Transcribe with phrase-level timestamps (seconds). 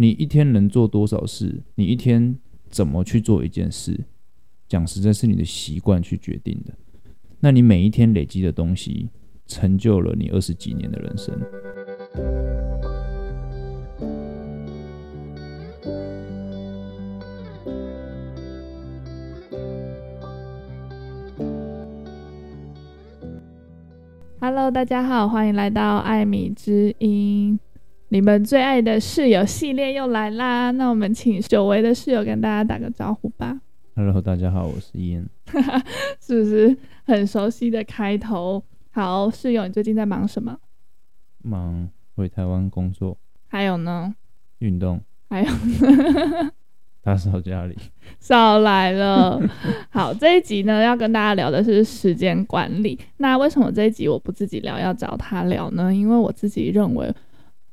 [0.00, 1.60] 你一天能做多少事？
[1.74, 2.34] 你一天
[2.70, 4.00] 怎么去做一件事？
[4.66, 6.72] 讲实在，是你的习惯去决定的。
[7.40, 9.10] 那你每一天累积的东西，
[9.46, 11.38] 成就了你二十几年的人生。
[24.40, 27.60] Hello，大家好，欢迎来到艾米之音。
[28.12, 30.72] 你们最爱的室友系列又来啦！
[30.72, 33.60] 那我们请久违的室友跟大家打个招呼吧。
[33.94, 35.28] Hello，大家好，我是伊恩。
[36.20, 38.64] 是不是很熟悉的开头？
[38.90, 40.58] 好，室友，你最近在忙什么？
[41.44, 43.16] 忙回台湾工作。
[43.46, 44.12] 还有呢？
[44.58, 45.00] 运动。
[45.28, 46.50] 还有呢？
[47.02, 47.78] 打扫家里。
[48.18, 49.40] 少来了。
[49.90, 52.98] 好，这一集呢，要跟大家聊的是时间管理。
[53.18, 55.94] 那为什么这一集我不自己聊，要找他聊呢？
[55.94, 57.14] 因为我自己认为。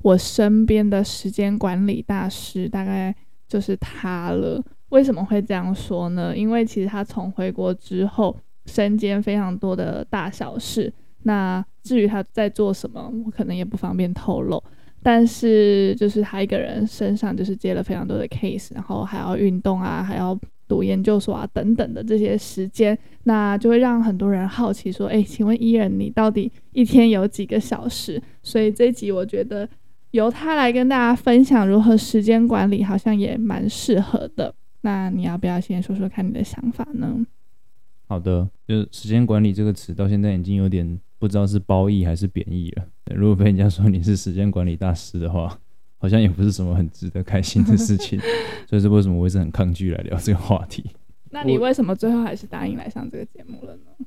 [0.07, 3.13] 我身边的时间管理大师大概
[3.45, 4.63] 就是他了。
[4.87, 6.33] 为什么会这样说呢？
[6.33, 8.33] 因为其实他从回国之后，
[8.67, 10.93] 身兼非常多的大小事。
[11.23, 14.63] 那至于他在做什么，我可能也不方便透露。
[15.03, 29.67] 但是就是他一个人身上就是接了非常多的 case，然后还要运动啊，还要读研究所啊等等的这些时间，那就会让很多人好奇说：“诶，请问伊人，你到底一天有几个小时？”所以这集我觉得。
[30.11, 34.53] 由他来跟大家分享如何时间管理，好像也蛮适合的。
[34.81, 37.25] 那你要不要先说说看你的想法呢？
[38.07, 42.85] 好的，就是时间管理这个词到现在已经有点不知道是褒义还是贬义了。
[43.13, 45.59] 如果被人家说你是时间管理大师的话，
[45.97, 48.17] 好像也不是什么很值得开心的事情。
[48.65, 50.85] 所以是为什么我一直很抗拒来聊这个话题？
[51.31, 54.05] 那你为什么最后还是答应来上这个节目了呢？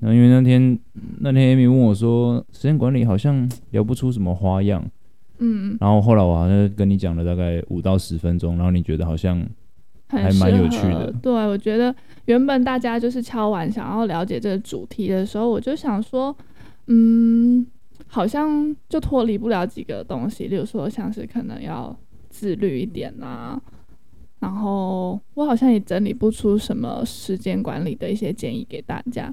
[0.00, 0.78] 那因为那天
[1.20, 4.84] 那天 Amy 问我说，时间管理好像聊不出什么花样。
[5.42, 9.42] 嗯，然后后来我好像跟你讲了大概五到十分钟，然后你觉得好像
[10.06, 11.10] 还蛮有趣的。
[11.22, 11.94] 对，我觉得
[12.26, 16.36] 原本大家就是敲完想要了解这个主题的时候，我就想说，
[16.88, 17.66] 嗯，
[18.06, 21.96] 好像就脱离不了几个东西，例如说像是可能要
[22.28, 23.58] 自律一点啊，
[24.40, 29.32] 然后我好像也整理不出什么时间管理的一些建议给大家，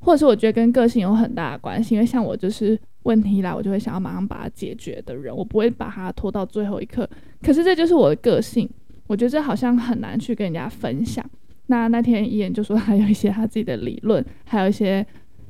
[0.00, 2.76] 或者是我觉得跟个性有很大的关系，因为像我就是。
[3.06, 7.08] 问题来，我就会想要马上把它解决的人，我不会把它拖到最后一刻。
[7.40, 8.68] 可是这就是我的个性，
[9.06, 11.24] 我觉得这好像很难去跟人家分享。
[11.68, 15.06] 那那天伊人就说他有一些他自己的理论，还有一些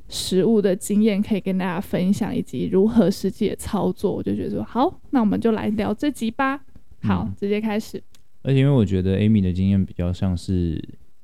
[0.09, 4.15] 实物的经验可以跟大家分享，以及如何实际的操作。
[4.15, 6.61] 我就觉得说好，那我们就来聊这集吧。
[7.03, 8.03] 好，嗯、直接开始。
[8.43, 10.83] 而且因为我觉得 Amy 的经验比较像是，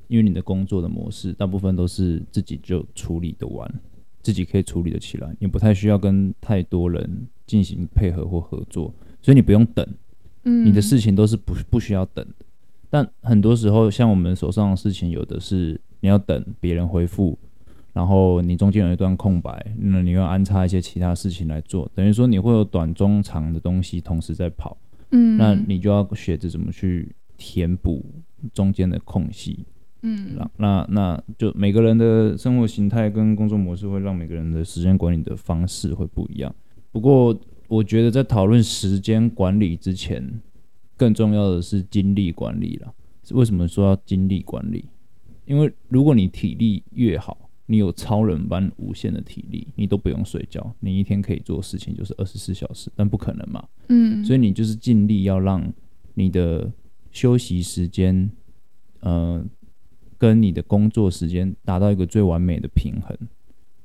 [0.09, 3.73] 因为你的工作的模式大部分都是自己就处理的完。
[4.23, 9.87] 自己可以处理得起来，你不太需要跟太多人进行配合或合作，所以你不用等，
[10.45, 12.47] 嗯，你的事情都是不不需要等的。
[12.89, 17.39] 但很多时候，像我们手上的事情，有的是你要等别人回复，
[17.93, 24.77] 然后你中间有一段空白，那你要安插一些其他事情来做，等于说你会有短、中、长的东西同时在跑，
[25.11, 28.05] 嗯，那你就要学着怎么去填补
[28.53, 29.65] 中间的空隙。
[30.05, 36.53] 嗯，那那那就每个人的生活形态跟工作模式会让每个人的时间管理的方式会不一样。
[36.91, 40.41] 不过，我觉得在讨论时间管理之前，
[40.97, 42.93] 更重要的是精力管理了。
[43.31, 44.85] 为什么说要精力管理？
[45.47, 53.65] 因为如果你体力越好，你有超人般无限的体力，你都不用睡觉，你一天可以做事情就是二十四小时，但不可能嘛。
[53.89, 55.73] 嗯，所以你就是尽力要让
[56.15, 56.69] 你的
[57.13, 58.29] 休息时间，
[58.99, 59.45] 呃。
[60.23, 63.19] 跟你的工作时间达到一个最完美的平衡。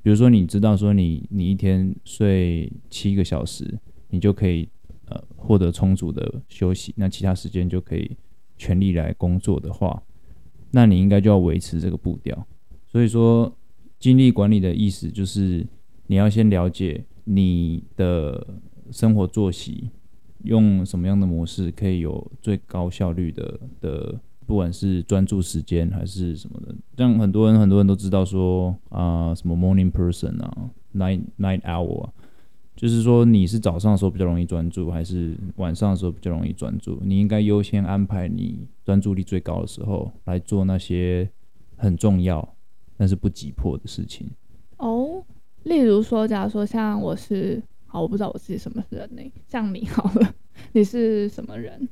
[0.03, 4.70] 比如说，你知道说你你一天睡七个小时，你就可以
[5.06, 8.16] 呃获得充足的休息，那其他时间就可以
[8.56, 10.03] 全力来工作的话，
[10.70, 12.46] 那你应该就要维持这个步调。
[12.86, 13.52] 所以说，
[13.98, 15.66] 精力管理的意思就是
[16.06, 18.46] 你要先了解你的
[18.92, 19.90] 生活作息，
[20.44, 24.22] 用什么样的模式可以有最高效率的的。
[24.47, 32.09] 不管是专注时间还是什么的，像很多人很多人都知道说啊、什么 morning person 啊，night night hour，
[32.75, 36.97] 就是说你是早上的时候比较容易专注，还是晚上的时候比较容易专注？
[37.03, 41.29] 你应该优先安排你专注力最高的时候来做那些
[41.75, 42.55] 很重要
[42.95, 44.27] 但是不急迫的事情。
[44.77, 45.21] 哦，
[45.63, 49.21] 例如说，假如说像我是，好，我不知道我自己什么人呢？
[49.47, 50.33] 像你好了，
[50.71, 51.89] 你是什么人？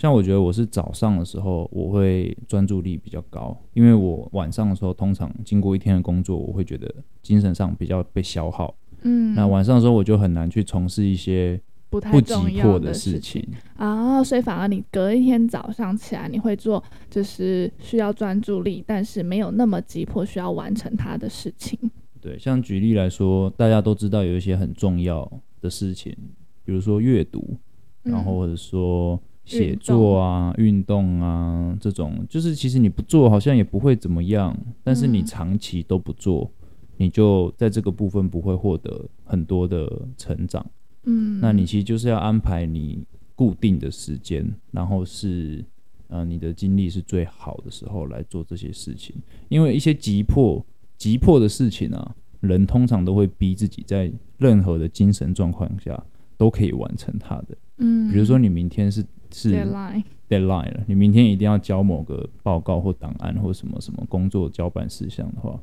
[0.00, 8.74] 像我觉得我是早上的时候，我会专注力比较高，因为我晚上的时候通常经过一天的工作，我会觉得精神上比较被消耗。
[9.02, 11.60] 嗯，那晚上的时候我就很难去从事一些
[11.90, 12.32] 不太不急
[12.62, 13.46] 迫的事事情。
[13.76, 21.78] 啊，所以反而你隔一天早上起来，你会做就是需要专注力，但是没有那么急迫需要完成它的事情。
[22.22, 25.30] 对，像举例来说，大家都知道有一些很重要
[25.60, 26.16] 的事情，
[26.64, 27.58] 比如说阅读，
[28.04, 29.20] 嗯、然后或者说
[29.58, 40.64] 写作啊、运动，啊这种，就是其实你不做好像也不会怎么样，但是你长期都不做，嗯、你就在这个部分不会获得很多的成长。
[41.04, 43.04] 嗯，那你其实就是要安排你
[43.34, 45.64] 固定的时间，然后是
[46.08, 49.16] 呃你的精力是最好的时候来做这些事情，
[49.48, 50.64] 因为一些急迫
[50.96, 56.00] 急迫的事情啊，人通常都会逼自己在任何的精神状况下
[56.36, 57.56] 都可以完成它的。
[57.78, 59.02] 嗯，比如说你明天是
[59.32, 65.58] 是 deadline deadline 了，你明天一定要交某个报告或档案或什么什么工作交办事项的话。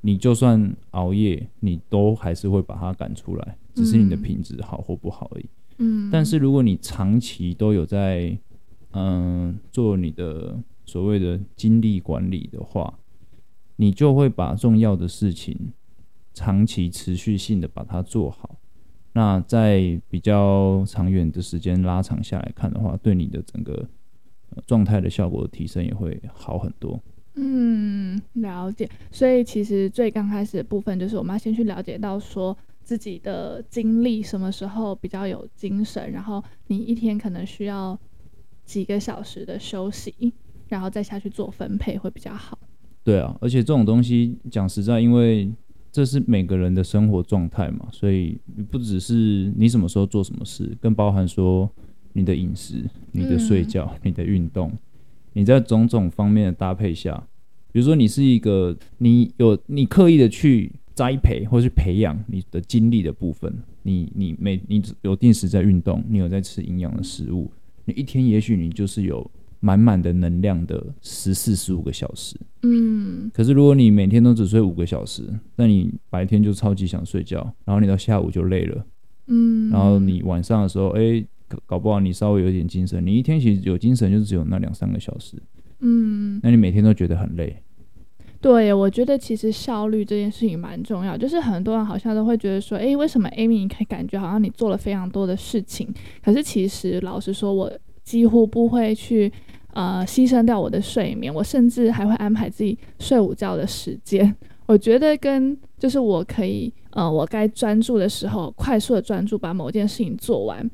[0.00, 5.46] 你就算熬夜，你都还是会把它赶出来，只是你的品质好或不好而已。
[5.78, 8.38] 嗯，但是如果你长期都有在
[8.92, 10.56] 嗯、呃、做你的
[10.86, 12.96] 所谓的精力管理的话，
[13.74, 15.72] 你就会把重要的事情
[16.32, 18.56] 长期持续性的把它做好。
[19.12, 23.88] 那在比较长远的时间拉长下来看的话，对你的整个
[24.66, 27.00] 状态的效果的提升也会好很多。
[27.34, 28.88] 嗯，了解。
[29.10, 37.98] 所以其实最刚开始的部分，就是我们要先去了解到说自己的精力什么时候比较有精神，然后你一天可能需要
[38.64, 40.32] 几个小时的休息，
[40.68, 42.58] 然后再下去做分配会比较好。
[43.04, 45.50] 对啊，而且这种东西讲实在，因为
[45.90, 48.38] 这是每个人的生活状态嘛，所以
[48.70, 51.68] 不只是你什么时候做什么事，更包含说
[52.12, 54.72] 你的饮食、你的睡觉、你的运动。
[55.34, 57.22] 你在种种方面的搭配下，
[57.70, 63.52] 比如说你是一个，你有你刻意的去栽培或是培养你的精力的部分，
[63.82, 67.50] 你你每你有定时在运动，你有在吃营养的食物，
[67.84, 73.30] 你一天也许你就是有满满的能量的十四十五个小时，嗯。
[73.32, 75.22] 可是如果你每天都只睡五个小时，
[75.56, 78.86] 那你白天就超级想睡觉，然后你到下午就累了，
[79.26, 79.70] 嗯。
[79.70, 81.26] 然后你晚上的时候，哎、欸。
[81.64, 85.34] 搞不好你稍微有点精神，你一天其实有精神就只有那两三个小时，
[85.80, 87.56] 嗯，那你每天都觉得很累。
[88.38, 95.88] 对，我觉得其实效率这件事情蛮重要，就是很多人好像都会觉得说，哎，为什么 Amy 你可以感觉好像你做了非常多的事情，
[96.22, 97.72] 可是其实老实说，我
[98.08, 99.30] 几乎不会去
[99.74, 104.34] 呃牺牲掉我的睡眠，我甚至还会安排自己睡午觉的时间。
[104.64, 110.68] 我觉得跟就是我可以呃我该专注的时候，快速的专注把某件事情做完。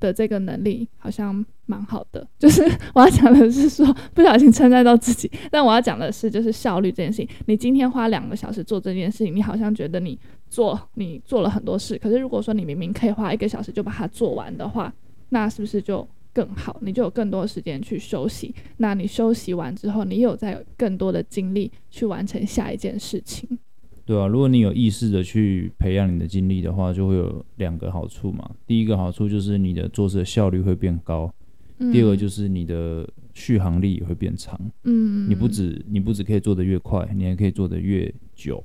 [0.00, 2.62] 的这个能力好像蛮好的， 就是
[2.94, 3.84] 我要讲的是说，
[4.14, 7.28] 不小心称赞到自己，但我要讲的是，就是效率这件事情。
[7.44, 10.18] 你今天花两个小时做这件事情，你好像觉得你
[10.48, 14.90] 做你做了很多事，可是如果说你明明可以花一个小时就把它做完的话，
[15.28, 16.78] 那是不是就更好？
[16.82, 18.54] 你就有更多时间去休息。
[18.78, 23.58] 那你休息完之后，你有再有更多的精力去完成下一件事情。
[24.04, 28.50] 对啊，如果你有意识的去培养你的精力的话，就会有两个好处嘛。
[28.66, 31.32] 第一个好处就是你的做事的效率会变高，
[31.78, 34.58] 嗯、第二个就是你的续航力也会变长。
[34.82, 38.64] 嗯，你不止你不止可以做得越快，你还可以做得越久。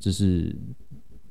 [0.00, 0.54] 这是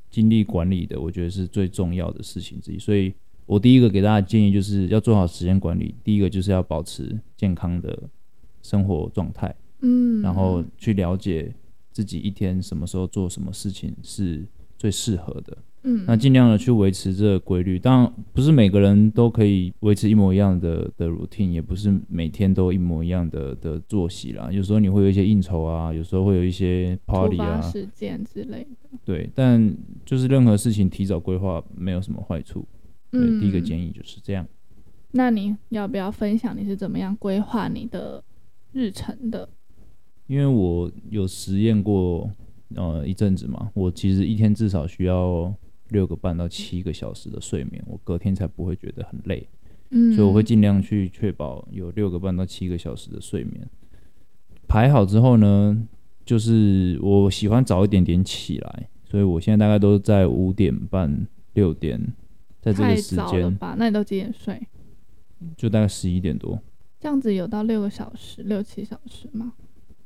[0.08, 2.78] 精力管理的，我觉得是最重要的事情之一。
[2.78, 3.12] 所以
[3.48, 5.94] 我第一个给大家的建议就是要做好时间管理。
[6.04, 8.08] 第一个就是要保持健康的
[8.62, 11.52] 生活状态，嗯，然后去了解。
[11.90, 14.46] 自己一天什么时候做什么事情是
[14.78, 17.76] 最适合的，嗯，那尽量的去维持这个规律。
[17.76, 24.48] 当然，不是每个人都可以维持一模一样的的 routine，也不是每天都一模一样的的作息啦。
[24.52, 28.96] 有时候你会有一些应酬啊，有时候会有一些 party 啊、事件之类的。
[29.04, 32.64] 对，但就是任何事情提早规划没有什么坏处。
[33.10, 34.46] 对，嗯，第一个建议就是这样。
[35.12, 38.22] 那你要不要分享你是怎么样规划你的
[38.72, 39.48] 日程的？
[40.26, 42.30] 因为我有实验过，
[42.74, 45.54] 呃，一阵子嘛，我其实一天至少需要
[45.88, 49.48] 六个半到七个小时的睡眠，我隔天才不会觉得很累。
[49.90, 53.66] 嗯，所以我会尽量去确保有六个半到七个小时的睡眠。
[54.66, 55.82] 排好之后呢，
[56.26, 61.98] 就是我喜欢早一点点起来，所以我现在大概都在五点半、六点，
[62.72, 63.24] 在这个时间。
[63.24, 63.74] 太早了吧？
[63.78, 64.60] 那你都几点睡？
[65.56, 66.58] 就大概十一点多。
[67.00, 69.52] 这样子有到六个小时、六七小时吗？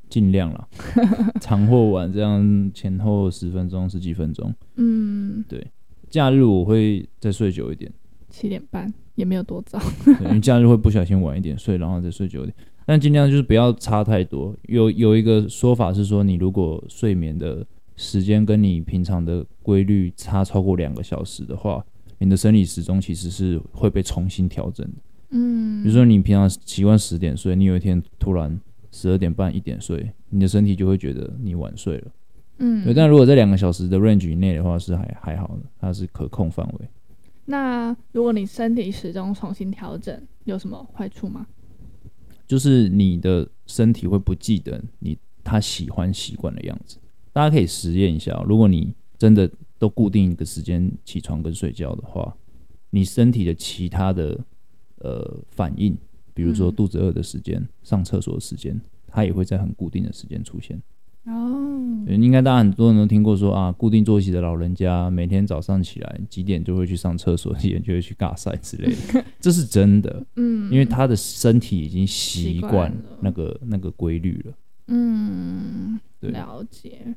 [0.09, 0.69] 尽量了，
[1.41, 4.55] 长或晚这样前后十分钟、十几分钟。
[4.77, 5.67] 嗯，对。
[6.11, 7.91] 假日我会再睡久一点，
[8.29, 9.81] 七点半也没有多早。
[10.21, 12.55] 因为假日会不小心晚一点睡，然后再睡久一点。
[12.85, 14.55] 但尽量就是不要差太多。
[14.65, 17.67] 有有一个说法是说，你如果睡眠的
[17.97, 21.83] 时间跟你平常的规律差超过两个小时的话，
[22.25, 24.93] 你的生理时钟其实是会被重新调整的。
[25.31, 28.61] 嗯，比如说你平常习惯十点睡，你有一天突然
[28.91, 32.13] 十二点半一点睡，你的身体就会觉得你晚睡了。
[32.59, 32.95] 嗯，对。
[32.95, 36.89] 但如果在两个小时的 range 以内的话，是还还好的，它是可控范围。
[37.45, 41.47] 那如果你身体时钟重新调整，有什么坏处吗？
[42.47, 46.99] 就是你的身体会不记得你他喜欢习惯的样子。
[47.33, 49.51] 大家可以实验一下，如果你真的
[49.83, 52.37] 都固定一个时间起床跟睡觉的话，
[52.91, 54.39] 你身体的其他的
[54.99, 55.99] 呃反应，
[56.33, 60.81] 比如说肚子饿的时间、嗯、上厕所的时间，它也会在很固定的时间出现。
[61.25, 70.25] 哦，应该大家很多人都听过说啊，固定作息的老人家每天早上起来几点就会去上厕所，几点就会去尬赛之类的， 这是真的。
[70.37, 74.55] 嗯，因为他的身体已经习惯那个那个规律了。
[74.87, 77.17] 嗯，了解。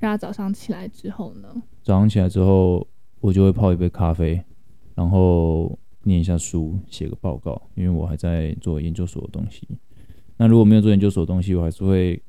[0.00, 1.48] 然后早上起来之后呢？
[1.82, 2.84] 早上起来之后，
[3.20, 4.42] 我就会泡一杯咖啡，
[4.96, 9.68] 然后念一下书，写个报告，因为我还在做研究所的东西。
[10.36, 12.20] 那如果没有做研究所的东西，我还是会。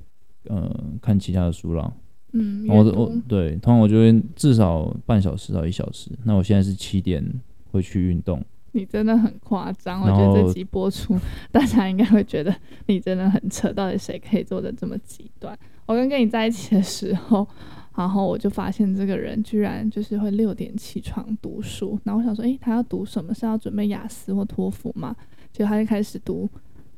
[0.45, 1.93] 呃，看其他的书啦。
[2.33, 6.09] 嗯，我我对，通常我就会至少半小时到一小时。
[6.23, 7.23] 那我现在是七点
[7.69, 8.43] 会去运动。
[8.71, 11.15] 你真的很夸张，我觉得这集播出，
[11.53, 12.51] 大家应该会觉得
[12.87, 13.71] 你真的很扯。
[13.71, 15.55] 到底谁可以做的这么极端？
[15.91, 17.47] 我跟跟你在一起的时候，
[17.95, 21.99] 然后我就发现这个人居然就是会六点起床读书。
[22.03, 23.33] 然后我想说，诶，他要读什么？
[23.33, 25.15] 是要准备雅思或托福吗？
[25.51, 26.49] 结果他就开始读。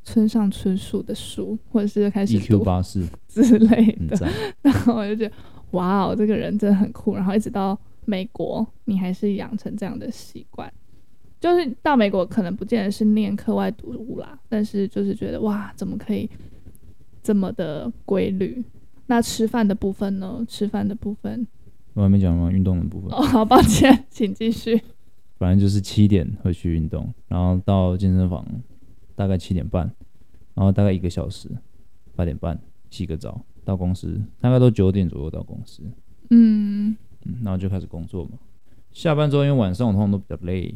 [0.06, 4.30] 村上春树的书，或者是开始读 EQ 八四之类的，
[4.62, 5.34] 然后我就觉得，
[5.72, 7.16] 哇哦，这个人真的很酷。
[7.16, 10.70] 然后一直到美国，你还是养成这样的习惯。
[11.40, 16.30] 就是到美国，可能不见得是念课外读物啦，但是就是觉得，哇，怎么可以
[17.22, 18.62] 这么的规律？
[19.08, 20.44] 那吃饭的部分呢？
[20.48, 21.48] 吃饭的部分，
[21.94, 23.12] 我还没讲完运动的部分。
[23.12, 24.82] 哦， 好抱歉，请继续。
[25.38, 28.46] 反正就是七点会去运动，然后到健身房。
[29.16, 29.84] 大概七点半，
[30.56, 31.48] 然后大概一个小时，
[32.16, 35.84] 八点半洗个澡到公司，大概都九点左右到公司。
[36.32, 38.32] 嗯嗯，然后就开始工作嘛。
[38.92, 40.74] 下班之后，因为晚上我通常都比较累，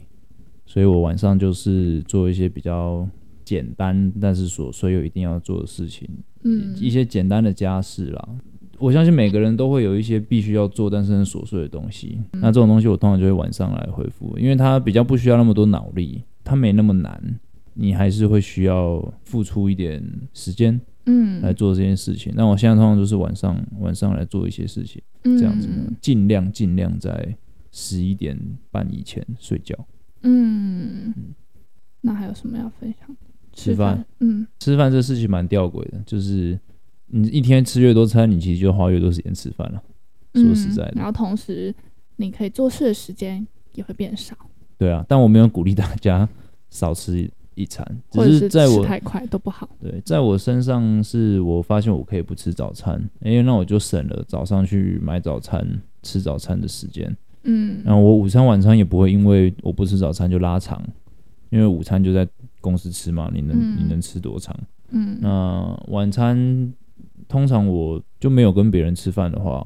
[0.68, 3.10] 所以我晚上就是做一些比较
[3.48, 6.06] 简单但是琐碎又一定要做的事情。
[6.44, 8.30] 嗯，一些简单的家事啦。
[8.78, 12.20] 我相信每个人都会有一些必须要做但是很琐碎的东西。
[12.34, 17.40] 嗯，那这种东西我通常就会晚上来回复，因为它比较不需要那么多脑力，它没那么难。
[17.80, 22.34] 你还是会需要付出一点时间，嗯，来做这件事情。
[22.36, 25.70] 那我现在通常都是晚上晚上来做一些事情，这样子，
[26.02, 27.38] 尽量尽量在
[27.72, 28.38] 十一点
[28.72, 29.74] 半以前睡觉。
[30.24, 31.14] 嗯，
[32.02, 33.16] 那还有什么要分享？
[33.58, 36.58] 吃饭，嗯，吃饭这事情蛮吊诡的，就是
[37.08, 39.82] 你一天吃越多餐，你其实就花越多时间吃饭了。
[40.36, 41.74] 说实在的，然后同时
[42.18, 44.36] 你可以做事的时间也会变少。
[44.78, 46.30] 对啊，但我没有鼓励大家
[46.70, 47.30] 少吃。
[47.60, 49.68] 一餐，只是在我太快都不好。
[49.82, 55.68] 对，在我身上是我发现我可以不吃早餐，因为那我就省了早上去买早餐
[56.04, 57.18] 吃早餐的时间。
[57.46, 60.80] 嗯，然后我午餐晚餐也不会因为我不吃早餐就拉长，
[61.50, 62.28] 因为午餐就在
[62.68, 64.54] 公司吃嘛，你能、嗯、你能吃多长？
[64.90, 66.74] 嗯，那晚餐
[67.28, 69.66] 通常我就没有跟别人吃饭的话，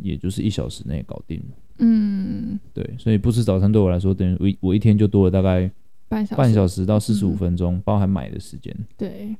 [0.00, 1.42] 也就是一小时内搞定。
[1.78, 5.70] 嗯，对，所以不吃早餐对我来说，等于我我一天就多了大概。
[6.08, 8.74] 半小时，半小时到四十五分钟，嗯，包含买的时间。
[8.96, 9.36] 对，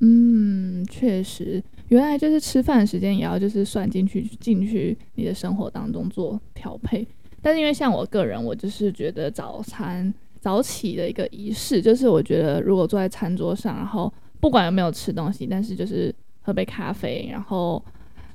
[0.00, 7.08] 嗯，确实，原来就是吃饭的时间也要就是算进去进去你的生活当中做调配。
[7.40, 17.82] 但是因为像我个人，我就是觉得早餐早起的一个仪式，就是我觉得如果坐在餐桌上，然后不管有没有吃东西，但是就是喝杯咖啡，然后。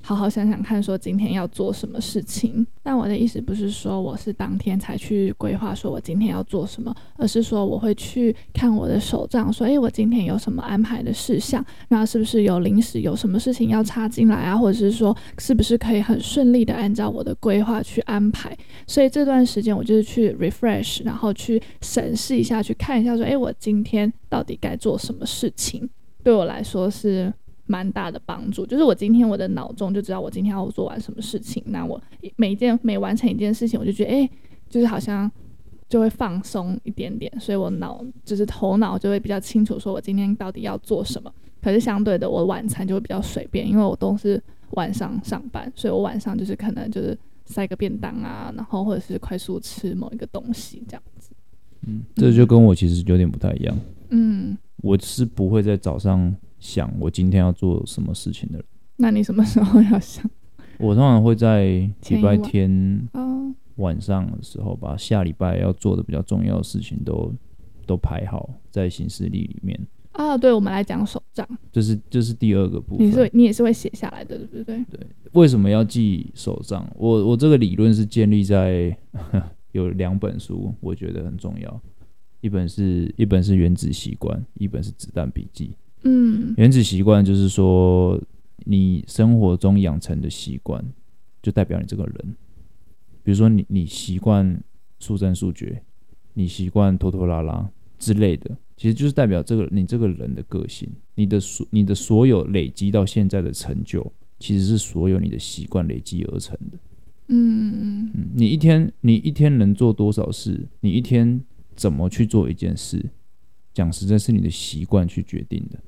[0.08, 2.66] 好好想想看，说今天要做什么事情。
[2.82, 14.56] 但我的意思不是说我是当天才去规划，说我今天要做什么，而是说我会去看我的手账，说，诶，我今天有什么安排的事项，那是不是有临时有什么事情要插进来啊？
[14.56, 18.58] 或者是说，是不是可以很顺利的按照我的规划去安排？
[18.88, 25.90] 所以这段时间我就是去 refresh，然后去审视一下，去看一下，说，诶，我今天到底该做什么事情？
[26.24, 27.34] 对我来说是。
[27.68, 32.02] 蛮大的帮助，就是我今天我的脑中就知道我今天要做完什么事情，那我
[32.38, 34.32] 每一件每完成一件事情，我就觉得哎、欸，
[34.70, 35.30] 就是好像
[35.90, 41.32] 就会放松一点点，所以我脑就是头脑就会比较清楚，说我今天到底要做什么。
[41.62, 51.32] 可是相对的，我晚餐就会比较随便，因为我都是晚上上班，所以我晚上就是可能就是塞个便当啊，然后或者是快速吃某一个东西这样子。
[51.86, 53.78] 嗯，这就跟我其实有点不太一样。
[54.12, 56.34] 嗯，我是不会在早上。
[56.60, 58.66] 想我今天要做什么事情的人，
[58.98, 60.30] 那你什么时候要想？
[60.80, 61.66] 我通常会在
[62.10, 63.08] 礼拜天
[63.76, 67.34] 晚上的时候，把下礼拜要做的比较重要的事情都
[67.86, 69.80] 都排好在行事历里面。
[70.12, 73.06] 啊，对，我们来讲手账，这是这是第二个部分。
[73.06, 74.84] 你是你也是会写下来的，对不对？
[74.86, 75.00] 对，
[75.34, 76.88] 为什么要记手账？
[76.96, 78.98] 我我这个理论是建立在
[79.74, 81.82] 有两本书，我觉得很重要。
[82.42, 85.72] 一本是一本是原子习惯，一本是子弹笔记。
[86.08, 88.22] 嗯，原子习惯就是说
[88.66, 90.84] 你生活中养成的习惯，
[91.42, 92.36] 就代表你这个人。
[93.24, 94.64] 比如说你你习惯
[95.00, 95.84] 速战速决，
[96.34, 98.58] 你习惯拖拖拉拉之类的。
[98.78, 106.78] 其实就是代表这个你这个人的个性，你的所你的所有累积到现在的成就，其实是所有你的习惯累积而成的。
[107.30, 110.68] 嗯嗯嗯，你一天你一天能做多少事？
[110.80, 111.42] 你一天
[111.76, 113.04] 怎么去做一件事？
[113.74, 115.80] 讲实在，是你的习惯去决定的。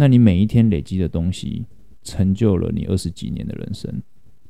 [0.00, 1.66] 那你每一天累积的东西，
[2.04, 4.00] 成就了你二十几年的人生。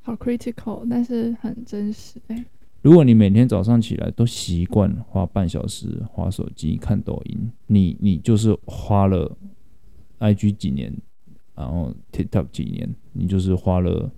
[0.02, 2.45] 好 critical，但是很真实欸。
[2.83, 9.37] 如果你每天早上起来都习惯花半小时划手机看抖音，你你就是花了
[10.19, 10.95] IG 几年，
[11.57, 14.11] 然后 TikTok 几年，你就是花了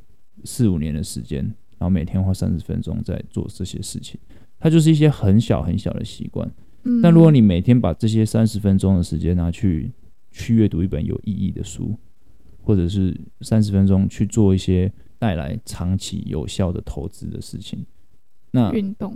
[0.45, 1.45] 四五年的时间，
[1.79, 4.21] 然后每天花三十分钟在做这些事情，
[4.59, 6.51] 它就是一些很小很小的习惯。
[6.83, 9.91] 嗯，但如果你每天把这些三十分钟的时间拿去
[10.31, 11.95] 去阅读一本有意义的书，
[12.63, 17.85] 或者是三十分钟去做一些带来长期有效的投资的事情。
[18.53, 19.15] 那运动，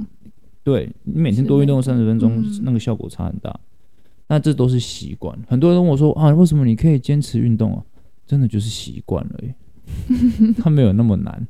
[0.62, 3.58] 对你每天多运动三十分钟，嗯，那个效果差很大。
[4.26, 5.38] 那这都是习惯。
[5.46, 7.84] 很多人问我说啊，为什么你可以坚持运动啊？
[8.26, 9.54] 真的就是习惯了耶，
[10.56, 11.46] 它没有那么难。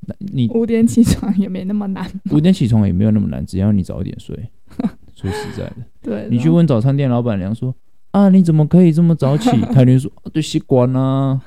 [0.00, 4.36] 那你五点起床也没那么难，五点起床也没有那么难，只要你早一点睡。
[5.14, 7.74] 说实在的，对，你去问早餐店老板娘说
[8.10, 9.50] 啊，你怎么可以这么早起？
[9.72, 11.40] 他就说对，习惯啊，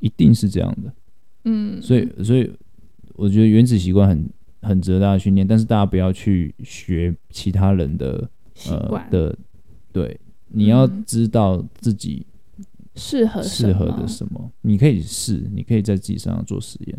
[0.00, 0.92] 一定是这样的。
[1.44, 2.50] 嗯，所以所以
[3.14, 4.28] 我觉得原子习惯很。
[4.66, 8.26] 很值得大家训练，但是大家不要去学其他人的
[8.70, 9.36] 呃的，
[9.92, 12.24] 对，你要知道自己
[12.94, 16.98] 适合适合的什么，你可以试，你可以在自己身上做实验。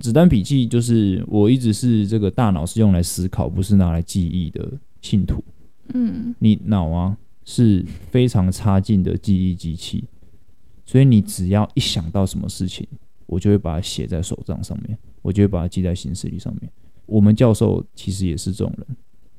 [0.00, 4.66] 子弹笔记就是我一直是这个大脑是用来思考，不是拿来记忆的
[5.02, 5.44] 信徒。
[5.92, 10.04] 嗯，你脑啊是非常差劲的记忆机器，
[10.84, 12.86] 所以你只要一想到什么事情，
[13.26, 16.70] 我就会把它写在手账上面，我就会把它记在行事历上面。
[17.06, 18.86] 我们教授其实也是这种人。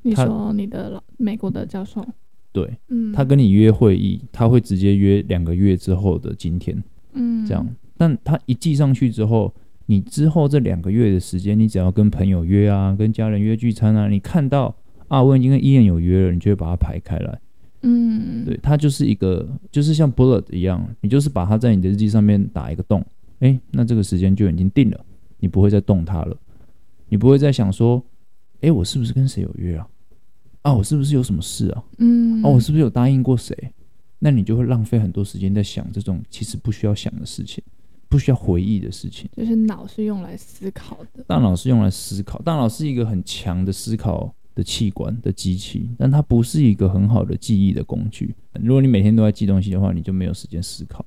[0.02, 2.06] 你说你的老美国的教授？
[2.52, 6.80] 对，嗯，他跟你约会议，他会直接约两个月之后的今天，
[7.14, 7.68] 嗯，这样。
[7.96, 9.52] 但他一记上去之后，
[9.86, 14.74] 你之后这两个月的时间，你只要跟朋友约啊，跟家人约聚餐啊，你看到
[15.08, 17.40] 啊，我已经跟伊人有约了，你就会把它排开来。
[17.82, 23.04] 嗯，对，它就是一个，就是像 bullet 一样，你就是把它在你的日记上面打一个洞，
[23.40, 25.04] 哎，那这个时间就已经定了，
[25.38, 26.36] 你不会再动它了。
[27.08, 28.02] 你不会再想说，
[28.60, 29.86] 哎，我是不是跟谁有约啊？
[30.62, 31.84] 啊，我是不是有什么事啊？
[31.98, 33.56] 嗯，啊，我是不是有答应过谁？
[34.18, 37.62] 那你就会浪费很多时间在想这种其实不需要想的事情，
[38.08, 39.28] 不需要回忆的事情。
[39.36, 48.34] 就是脑是用来思考的，大脑是用来思考，大脑是一个很强的思考的器官的机器，但它不是一个很好的记忆的工具。
[48.54, 51.06] 如果你每天都在记东西的话，你就没有时间思考。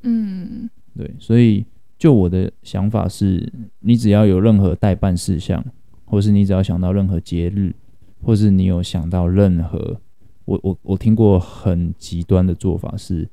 [0.00, 1.66] 嗯，对，所以。
[1.98, 5.64] 就我的想法是，你只要有任何代办事项，
[6.04, 7.74] 或是你只要想到任何节日，
[8.20, 9.98] 或是你有想到任何，
[10.44, 13.26] 我我我听过很极端的做法是，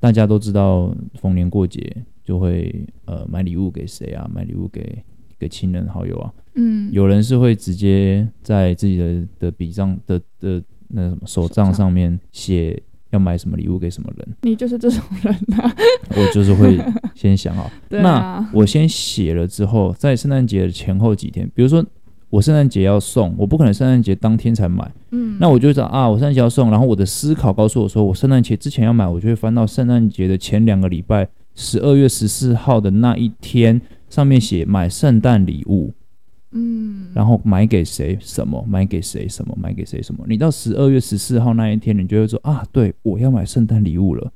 [0.00, 5.04] 大家都知道逢年过节就会呃买礼物给谁啊，买礼物给
[5.38, 12.82] 给亲人好友啊，嗯，有人是会直接在自己的的笔账的的那什么手账上面写。
[13.12, 14.26] 要买什么礼物给什么人？
[14.40, 15.70] 你就是这种人啊！
[16.16, 16.80] 我就是会
[17.14, 21.84] 先想好， 对啊、那我先写了之后，在圣诞节的前后几天，比如说
[22.30, 35.92] 我圣诞节要送，我不可能圣诞节当天才买，嗯，那我就找啊，我圣诞节要送，然后我的思考告诉我说，我圣诞节之前要买，我就会翻到圣诞节的前两个礼拜，十二月十四号的那一天，上面写买圣诞礼物。
[36.52, 38.62] 嗯，然后买给谁什么？
[38.68, 39.56] 买给谁什么？
[39.58, 40.24] 买给谁什么？
[40.28, 44.30] 你到十二月十四号那一天，你就会说啊，对，我要买圣诞礼物了，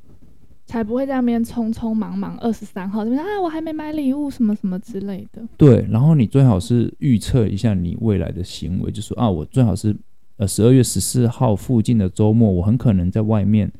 [0.64, 5.42] 才不会在那边匆匆忙忙二十三号这边啊，我还没买礼物什么什么之类的。
[5.58, 9.94] 对，然后你最好是预测一下你未来的行为，就说啊，我最好是
[10.38, 13.70] 呃十二月十四号附近的周末，我很可能在外面，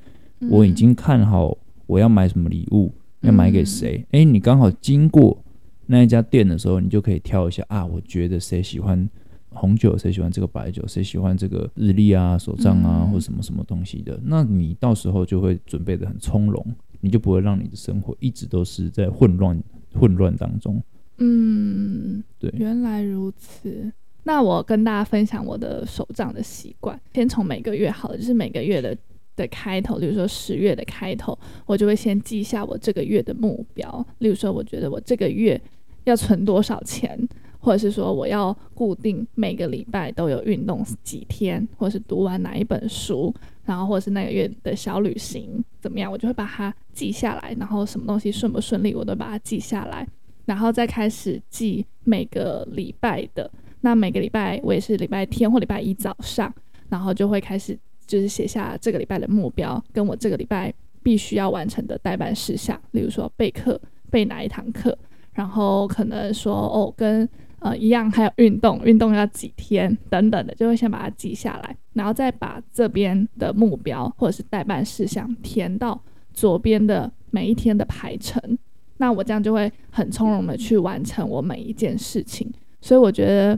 [0.40, 4.05] 嗯、我已经看好我要买什么礼物，要买给谁？
[4.11, 5.42] 哎、嗯，你刚好经过。
[5.87, 9.09] 那一家店的时候，你就可以挑一下啊，我觉得谁喜欢
[9.51, 14.20] 红酒，谁喜欢这个白酒，谁喜欢这个日历啊、手账啊，嗯、或什么什么东西的。
[14.25, 16.66] 那你到时候就会准备的很从容，
[17.01, 19.62] 你就不会让你的生活一直都是在混乱
[19.94, 20.83] 混乱当中。
[21.18, 23.90] 嗯，对，原来如此。
[24.25, 28.94] 那我跟大家分享我的手账的习惯，先从每个月好了，就是每个月的
[29.37, 34.05] 的开头，比如说十月的开头，我就会先记下我这个月的目标。
[34.18, 35.59] 例如说，我觉得我这个月
[36.07, 37.19] 要存多少钱，
[37.59, 47.55] 或者是说我要固定每个礼拜都有运动几天，或者是读完哪一本书，然后或者是那个月的小旅行怎么样，我就会把它记下来。
[47.59, 50.07] 然后什么东西顺不顺利，我都把它记下来，
[50.45, 53.51] 然后再开始记每个礼拜的。
[53.81, 56.53] 那每个礼拜我也是礼拜天或礼拜一早上，
[56.88, 64.97] 然后就会开始就是写下这个礼拜的目标，跟我这个礼拜必须要完成的待办事项，例如说备课备哪一堂课，
[65.37, 67.29] 然后可能说哦跟
[67.61, 76.03] 呃一样还有运动，运动要几天等等的，就会先把它记下来，然后再把这边的目标或者是待办事项填到
[76.35, 78.59] 左边的每一天的排程，
[78.96, 83.57] 那我这样就会很从容的去完成我每一件事情，所以我觉得。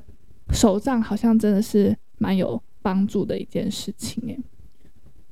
[0.51, 4.41] 手账好像真的是蛮有帮助的一件事情诶。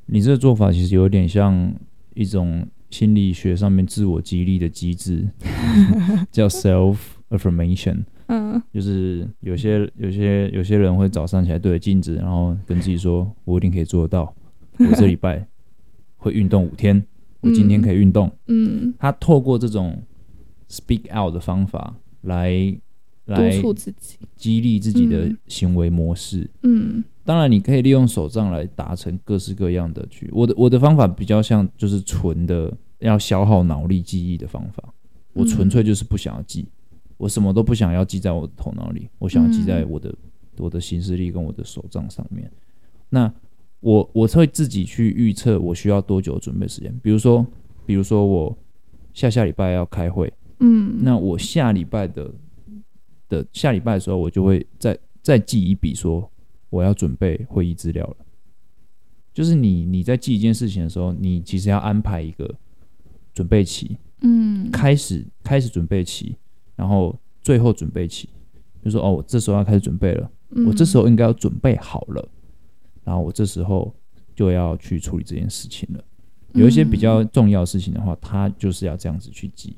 [0.04, 1.74] 你这个做法其实有点像
[2.12, 5.28] 一种心理学上面自我激励的机制，
[6.32, 6.96] 叫 self
[7.28, 7.98] affirmation。
[8.28, 14.34] 嗯，就是有些有些有些人会早上起来对着镜子，然后跟自己说：“我一定可以做得到。
[14.80, 15.46] 我这礼拜
[16.16, 17.04] 会运动五天，
[17.42, 20.02] 我今天可以运动。”嗯，他透过这种
[20.70, 22.74] speak out 的方法来。
[23.26, 26.48] 来督促自己，激励自己的行为模式。
[26.62, 30.30] 嗯，当然，你可以利用手账来达成各式各样的去。
[30.32, 34.94] 我的我的方法比较像，就是纯的要消耗脑力记忆的方法。
[35.32, 36.66] 我纯粹就是不想要记，
[37.16, 40.14] 我什么都不想要记在我的头脑里，我想要记在我的
[40.56, 42.50] 我的行事历跟我的手账上面。
[43.08, 43.32] 那
[43.80, 46.92] 我我会自己去预测我需要多久准备时间。
[47.02, 47.46] 比如说，
[47.84, 48.58] 比如说我
[49.12, 52.32] 下下礼拜要开会，嗯，那我下礼拜的。
[53.28, 56.30] 的下礼拜的时候，我就会再再记一笔，说
[56.70, 58.16] 我要准备会议资料了。
[59.34, 62.54] 就是你你在记一件事情的时候，你其实要安排一个
[63.36, 66.34] 准备期，嗯，开始开始准备期，
[66.74, 68.30] 然后最后准备期，
[68.82, 70.30] 就说哦，我这时候要开始准备了，
[70.66, 72.26] 我这时候应该要准备好了，
[73.04, 73.94] 然后我这时候
[74.34, 76.02] 就要去处理这件事情了。
[76.54, 79.76] 有一些比较重要的事情的话，他就是要这样子去记。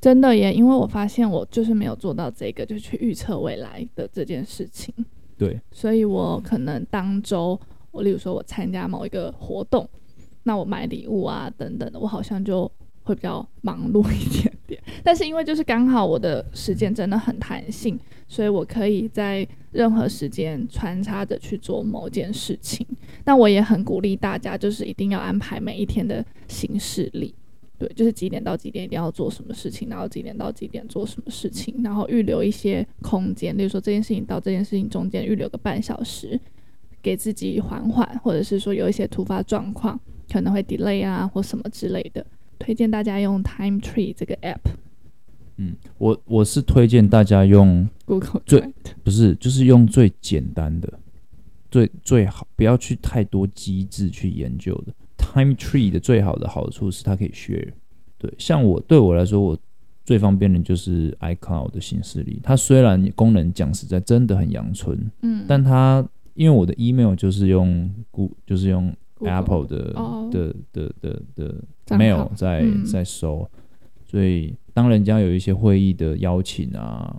[0.00, 4.94] 真的耶，因为我发现我就是没有做到这个，就去预测未来的这件事情。
[5.36, 7.58] 对，所以我可能当周，
[7.90, 9.88] 我例如说我参加某一个活动，
[10.44, 12.70] 那我买礼物啊等等的，我好像就
[13.02, 14.82] 会比较忙碌一点点。
[15.02, 22.86] 但是因为就是刚好我的时间真的很弹性，所以我可以在任何时间穿插着去做某件事情。
[23.24, 27.34] 那我也很鼓励大家，就是一定要安排每一天的行事历。
[27.78, 36.38] 对，就是几点到几点一定要做什么事情，然后几点到几点做什么事情，然后预留一些空间，例如说这件事情到这件事情中间预留个半小时，
[37.02, 39.98] 给自己缓缓，或者是说有一些突发状况
[40.32, 42.24] 可能会 delay 啊或什么之类的，
[42.62, 44.60] 推荐大家用 Time Tree 这个 app。
[45.56, 48.72] 嗯，我我是推荐大家用 Google 最
[49.04, 50.92] 不是就是用最简单的，
[51.70, 54.94] 最最好不要去太多机制去研究的。
[55.18, 57.70] Time Tree 的最好的好处是它可以 share，
[58.18, 59.58] 对，像我对我来说，我
[60.04, 62.40] 最方便的就是 iCloud 的形式里。
[62.42, 68.92] 它虽然功能讲实在真的很阳春，嗯，但它因为我的 email 就是用 Google 就是用
[69.24, 69.92] Apple 的
[70.30, 71.54] 的的的的，
[71.86, 73.48] 的 mail 在在收，
[74.04, 77.14] 所以当人家有一些会议的邀请啊，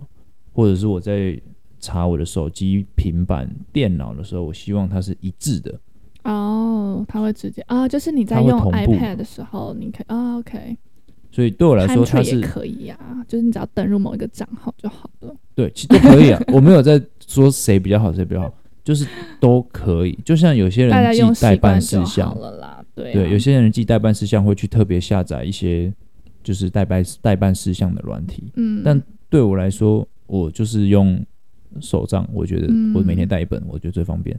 [0.52, 1.40] 或者是我在
[1.80, 5.78] 查我的手机、平板、电脑的时候，我希望它是一致的。
[6.24, 10.76] 哦，它会直接啊，就是你在用 iPad 的时候，你可以啊，OK。
[11.30, 15.34] 所以对我来说，它是可以啊，就是你只要登入某一个账号就好了。
[15.54, 18.54] 对，其实都可以啊，我没有在说谁比较好，谁比较好，
[18.84, 19.06] 就是
[19.40, 20.16] 都可以。
[20.24, 22.36] 就像有些人记待办事项。
[22.38, 25.92] 了啦，对、啊、对，有些人记待办事项会去特别下载一些
[26.42, 31.20] 就是代办待办事项的软体，嗯，但对我来说，我就是用
[31.80, 34.38] 手账，我觉得我每天带一本，我觉得最方便。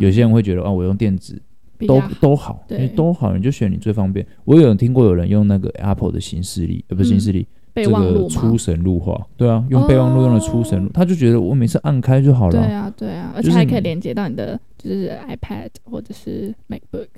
[0.00, 1.40] 有些人会觉得啊，我用电子
[1.86, 4.26] 都都好，因为都好，你就选你最方便。
[4.44, 7.46] 我有听过有人用那个 Apple 的行事历，呃，不是行事历，
[7.84, 12.52] 这个出神入化，对啊，用备忘录用的出神入，他就觉得我每次按开就好了。
[12.52, 17.08] 对啊，对啊，而且还可以连接到你的就是 iPad 或者是 MacBook。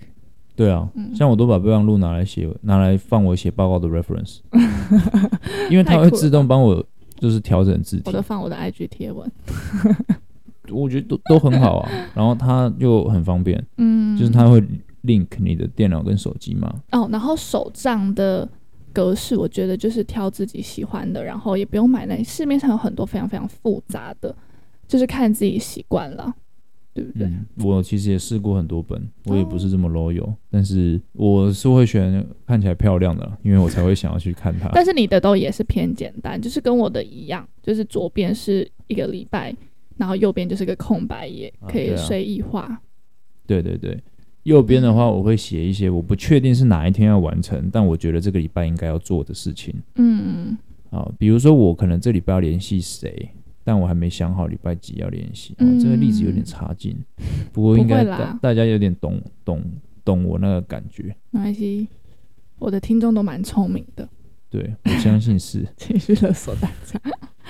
[0.56, 4.38] 对啊，像我都把备忘录拿来写，拿来放我写报告的 reference，
[5.70, 6.84] 因为它会自动帮我
[7.20, 8.02] 就是调整字体。
[8.06, 9.30] 我都放我的 IG 贴文。
[10.70, 14.60] 我觉得都都很好啊， 然后它又很方便，嗯，就是它会
[15.04, 16.70] link 你的电脑跟手机嘛。
[16.92, 18.46] 哦，然后手账的
[18.98, 24.34] 格式，我觉得就是挑自己喜欢的，然后也不用买那市面上有很多非常非常复杂的，
[24.88, 26.34] 就是看自己习惯了。
[26.94, 27.28] 对不对？
[27.28, 34.68] 嗯，我其实也试过很多本，我也不是这么 loyal，哦，但是我是会选看起来漂亮的，因为我才会想要去看它。
[34.72, 39.54] 但是你的都也是偏简单，就是跟我的一样，就是左边是一个礼拜，
[39.96, 42.80] 然后右边就是个空白页，可以随意画，啊。
[43.46, 43.96] 对对对，
[44.48, 49.74] 右边的话我会写一些我不确定是哪一天要完成，但我觉得这个礼拜应该要做的事情。
[49.96, 50.56] 嗯，
[50.90, 53.30] 好，比如说我可能这礼拜要联系谁。
[53.64, 56.96] 但我还没想好礼拜几要联系，嗯，这个例子有点差劲，
[57.52, 59.62] 不过应该大大家有点懂懂
[60.02, 61.14] 懂我那个感觉。
[61.28, 61.86] 没关系，
[62.58, 64.08] 我的听众都蛮聪明的，
[64.48, 66.98] 对，我相信是 情绪勒索大家。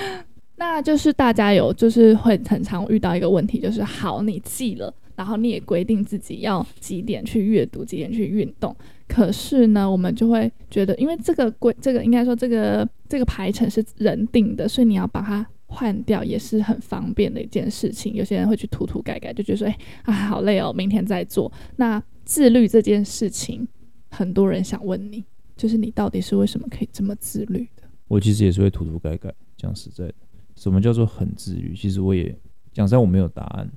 [0.59, 8.75] 那就是大家有就是会很常遇到一个问题，就是好，你记了，然后你也规定自己要几点去阅读，几点去运动，
[9.07, 15.47] 可是呢，我们就会觉得，因为这个规这个应该说这个这个排程是人定的，所以你要把它。
[15.71, 18.15] 换掉也是很方便的一件事情。
[18.15, 23.69] 有些人会去涂涂改改，就觉得说：“哎，啊，好累哦，明天再做。”那自律这件事情，
[24.09, 25.23] 很多人想问你，
[25.59, 27.83] 就是你到底是为什么可以这么自律的？
[28.09, 29.31] 我其实也是会涂涂改改。
[29.59, 30.15] 讲实在的，
[30.57, 31.75] 什么叫做很自律？
[31.77, 32.35] 其实我也
[32.73, 33.71] 讲实在我没有答案。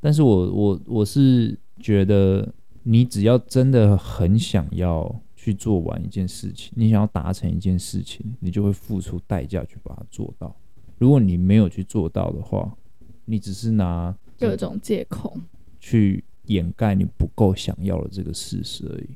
[0.00, 10.54] 但是我我我是觉得，你只要真的很想要去做完一件事情，你想要达成一件事情，你就会付出代价去把它做到。
[10.98, 12.76] 如果你没有去做到的话，
[13.24, 15.38] 你只是拿各种借口
[15.78, 19.08] 去掩盖你不够想要的这个事实而已。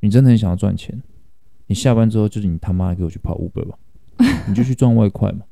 [0.00, 1.02] 你真的很想要赚钱，
[1.66, 3.78] 你下班之后就是你他妈给我去跑 Uber 吧，
[4.46, 5.46] 你就去赚外快嘛，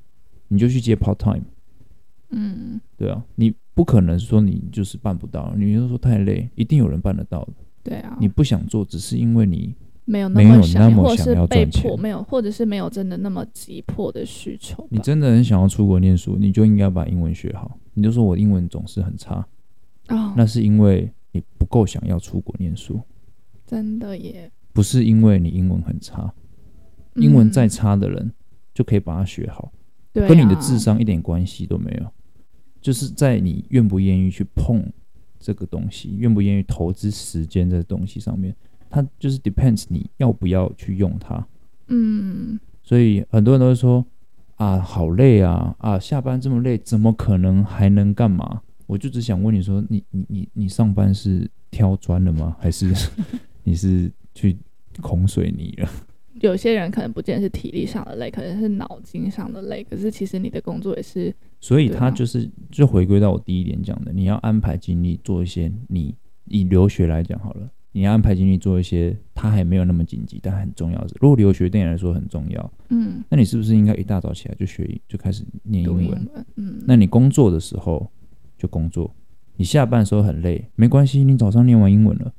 [0.48, 1.44] 你就去接 part time。
[2.30, 7.52] 嗯，对啊，你不可能说你就是办不到，你就说太累，一定有人办得到的。
[7.82, 9.74] 对啊，你不想做，只是因为你。
[10.04, 14.84] 没有那么想，或者是被迫没有，或者是没有真的那么急迫的需求。
[14.90, 17.78] 你真的很想要出国念书，你就应该把英文学好。
[17.94, 19.46] 你就说我英文总是很差，
[20.08, 23.00] 哦，那是因为你不够想要出国念书。
[23.64, 26.34] 真的耶，不是因为你英文很差，
[27.14, 28.32] 英文再差的人
[28.74, 29.72] 就可以把它学好，
[30.14, 32.12] 嗯，跟你的智商一点关系都没有。
[32.82, 34.84] 就是在你愿不愿意去碰
[35.38, 38.54] 这个东西，愿不愿意投资时间在东西上面。
[38.90, 41.46] 它就是 depends 你要不要去用它，
[41.86, 44.04] 嗯，所以很多人都会说
[44.56, 48.60] 啊，好累啊，啊，下班这么累，怎么可能还能干嘛？
[48.86, 52.54] 我就只想问你说，你你你你上班是挑砖的吗？
[52.60, 52.92] 还是
[53.64, 54.58] 你是去
[55.00, 55.88] 孔水泥了？
[56.40, 59.82] 有些人可能不见得是体力上的累，可能是脑筋上的累。
[59.84, 66.14] 可是其实你的工作也是，所以他就是就回归到我第一点讲的，你要安排精力做一些你
[66.46, 67.70] 以留学来讲好了。
[67.94, 71.14] 你要安排精力做一些，他还没有那么紧急，但很重要的。
[71.20, 76.02] 如果留学对你来说很重要，嗯，那你是不是应该一大早起来就学，就开始念英文？
[76.02, 78.10] 英文嗯，那你工作的时候
[78.56, 79.14] 就工作，
[79.56, 82.32] 你下班的时候很累，没关系，你早上念完英文了，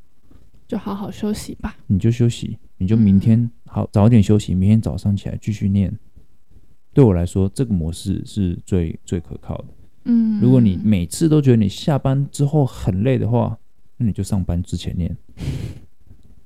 [0.68, 1.78] 就好好休息吧。
[1.86, 5.96] 你就休息，你就明天好早点休息，明天早上起来继续念。
[6.94, 9.66] 对我来说，这个模式是最最可靠的。
[10.06, 13.58] 嗯，如果你每次都觉得你下班之后很累的话，
[13.98, 15.18] 那你就上班之前念，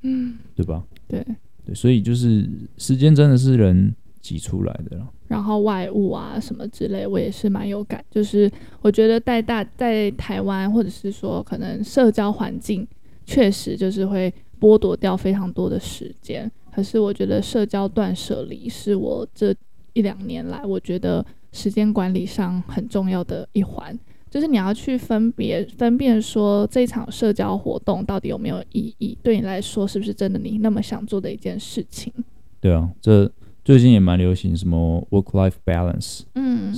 [0.03, 0.83] 嗯，对吧？
[1.07, 1.25] 对
[1.65, 5.07] 对，所以就是时间真的是人挤出来的了。
[5.27, 8.03] 然后外务啊什么之类，我也是蛮有感。
[8.09, 8.49] 就是
[8.81, 12.87] 我觉得在大在台湾，或者是说可能社交环境，
[13.25, 16.49] 确实就是会剥夺掉非常多的时间。
[16.71, 19.53] 可是我觉得社交断舍离是我这
[19.97, 23.97] 一两年来，我觉得时间管理上很重要的一环。
[24.29, 32.13] 就是你要去分别分辨说，这场社交活动到底有没有意义，对你来说是不是真的你那么想做的一件事情？
[32.59, 33.31] 对啊，这
[33.63, 36.75] 最近也蛮流行什么 work-life balance，嗯，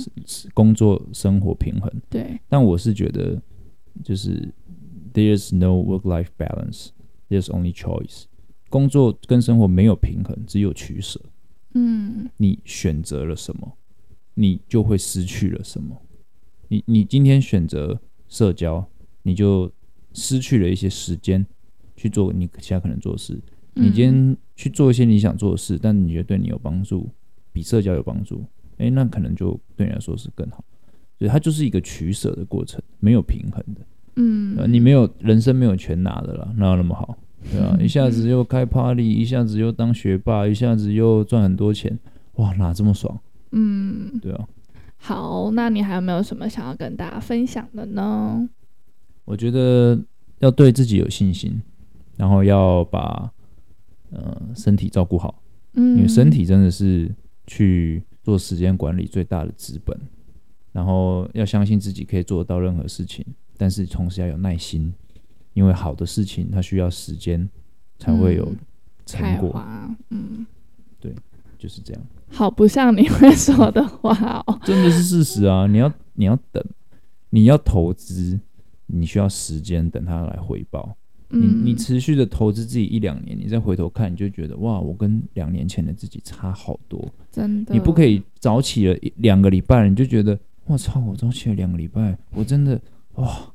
[0.54, 1.92] 工作生活平衡。
[2.08, 3.38] 对，但我是觉得
[4.02, 4.48] 就是
[5.12, 8.24] there's no work-life balance，there's only choice。
[8.70, 11.20] 工作跟生活没有平衡，只有取舍。
[11.74, 13.76] 嗯，你选择了什么，
[14.34, 16.00] 你就会失去了什么。
[16.68, 18.88] 你你今天选择社交，
[19.22, 19.70] 你就
[20.12, 21.44] 失去了一些时间
[21.96, 23.40] 去做你其他可能做的事。
[23.74, 27.08] 你今天去做一些你想做的事，但你觉得对你有帮助，
[27.52, 28.44] 比社交有帮助，
[28.78, 30.64] 诶，那可能就对你来说是更好。
[31.18, 33.80] 所以它就是一个取舍的过程，没有平衡的。
[34.16, 37.16] 嗯，你没有人生没有全拿的了，哪有那么好？
[37.50, 41.98] 对啊， 一下子又开 party，一下子又当学霸，一下子又赚很多钱，
[42.34, 43.18] 哇，哪这么爽？
[43.52, 44.48] 嗯，对啊。
[44.96, 48.48] 好，那你还有没有什么想要跟大家分享的呢？
[49.24, 49.98] 我觉得
[50.40, 51.60] 要对自己有信心，
[52.16, 53.30] 然后要把
[54.10, 55.42] 呃身体照顾好，
[55.74, 57.10] 嗯，因为身体真的是
[57.46, 59.98] 去做时间管理最大的资本。
[60.72, 63.26] 然后要相信自己可以做得到任何事情，
[63.56, 64.94] 但是同时要有耐心，
[65.54, 67.48] 因为好的事情它需要时间
[67.98, 68.50] 才会有
[69.06, 69.62] 成果。
[69.66, 70.46] 嗯，嗯
[70.98, 71.14] 对，
[71.58, 72.02] 就是这样。
[72.28, 75.66] 好不像你会说的话哦， 真的是事实啊！
[75.66, 76.64] 你要你要等，
[77.30, 78.38] 你要投资，
[78.86, 80.96] 你需要时间等它来回报。
[81.32, 87.08] 你你持续的投资自己一两年，你再回头看，你就觉得哇，我跟两年前的自己差好多。
[87.30, 92.80] 真的，你不可以早起了一两个礼拜，你就觉得我操，我早起了两个礼拜，我真的
[93.14, 93.52] 哇，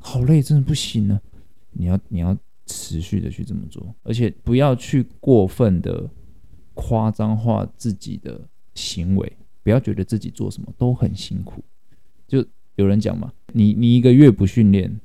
[0.00, 1.20] 好累，真的不行了。
[1.70, 2.36] 你要你要
[2.66, 6.10] 持续的去这么做，而且不要去过分的
[6.74, 8.40] 夸张化自己的
[8.74, 9.32] 行为，
[9.62, 11.62] 不要觉得自己做什么都很辛苦。
[12.26, 15.00] 就有人讲嘛，你你一个月不训练。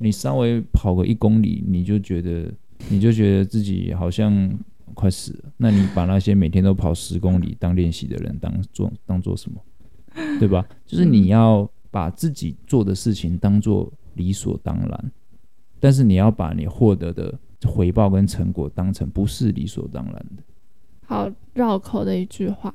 [0.00, 2.48] 你稍微跑个一公里，你就觉得
[2.88, 4.56] 你就觉得自己好像
[4.94, 5.52] 快死了。
[5.56, 9.60] 那你把那些每天都跑十公里当练习的人当做当做什么？
[10.38, 10.64] 对吧？
[10.86, 15.12] 就是你要把自己做的事情当做理所当然，
[15.80, 17.32] 但是你要把你获得的
[17.64, 20.42] 回报跟成果当成不是理所当然的。
[21.06, 22.74] 好绕口的一句话。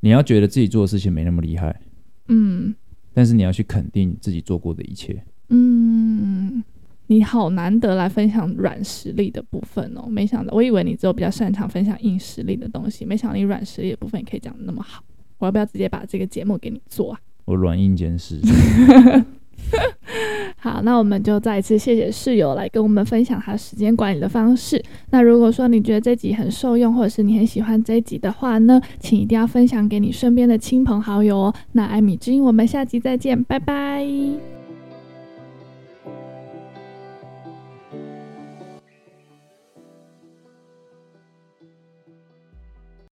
[0.00, 1.80] 你要觉得自己做的事情没那么厉害，
[2.28, 2.74] 嗯，
[3.14, 5.24] 但是你要去肯定自己做过的一切。
[5.48, 6.62] 嗯，
[7.06, 15.02] 你好难得来分享软实力的部分哦，没想到，我以为你只有比较擅长分享硬实力的东西，没想到你软实力的部分也可以讲得那么好。
[15.38, 17.20] 我要不要直接把这个节目给你做啊？
[17.46, 18.40] 我软硬兼施。
[20.58, 24.82] 好，那我们就再一次谢谢室友来跟我们分享他时间管理的方式。
[25.10, 31.54] 那如果说你觉得这集很受用，或者是你很喜欢这集的话呢，请一定要分享给你身边的亲朋好友哦。
[31.72, 34.53] 那艾米之音，我们下集再见，拜拜。